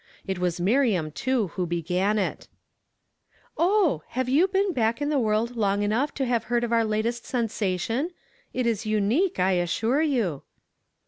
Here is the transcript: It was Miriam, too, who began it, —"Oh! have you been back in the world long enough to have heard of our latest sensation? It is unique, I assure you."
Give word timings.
It 0.25 0.39
was 0.39 0.59
Miriam, 0.59 1.11
too, 1.11 1.49
who 1.49 1.67
began 1.67 2.17
it, 2.17 2.47
—"Oh! 3.59 4.01
have 4.07 4.27
you 4.27 4.47
been 4.47 4.73
back 4.73 4.99
in 4.99 5.09
the 5.09 5.19
world 5.19 5.55
long 5.55 5.83
enough 5.83 6.11
to 6.15 6.25
have 6.25 6.45
heard 6.45 6.63
of 6.63 6.73
our 6.73 6.83
latest 6.83 7.23
sensation? 7.23 8.09
It 8.51 8.65
is 8.65 8.83
unique, 8.87 9.39
I 9.39 9.51
assure 9.51 10.01
you." 10.01 10.41